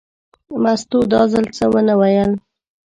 [0.63, 2.31] مستو دا ځل څه ونه ویل.